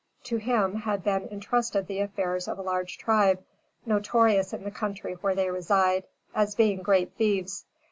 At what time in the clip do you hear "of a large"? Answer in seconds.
2.47-2.97